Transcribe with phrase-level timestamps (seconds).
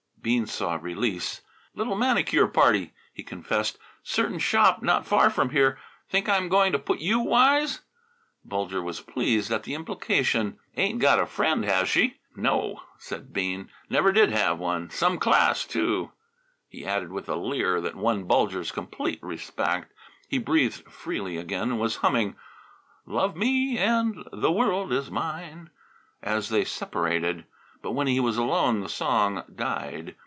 [0.23, 1.41] Bean saw release.
[1.73, 5.79] "Little manicure party," he confessed; "certain shop not far from here.
[6.11, 7.79] Think I'm going to put you wise?"
[8.45, 10.59] Bulger was pleased at the implication.
[10.77, 13.71] "Ain't got a friend, has she?" "No," said Bean.
[13.89, 14.91] "Never did have one.
[14.91, 16.11] Some class, too,"
[16.67, 19.91] he added with a leer that won Bulger's complete respect.
[20.27, 22.35] He breathed freely again and was humming,
[23.07, 25.71] "Love Me and the World Is Mine,"
[26.21, 27.45] as they separated.
[27.83, 30.13] But when he was alone the song died.